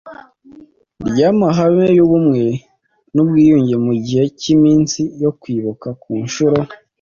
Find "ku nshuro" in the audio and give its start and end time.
6.01-6.59